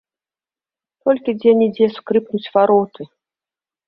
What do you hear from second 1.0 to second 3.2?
Толькі дзе-нідзе скрыпнуць вароты.